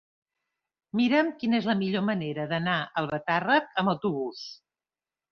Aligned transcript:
Mira'm 0.99 1.27
quina 1.41 1.57
és 1.61 1.67
la 1.71 1.75
millor 1.81 2.03
manera 2.07 2.45
d'anar 2.53 2.77
a 2.85 2.87
Albatàrrec 3.01 3.69
amb 3.83 3.93
autobús. 3.93 4.41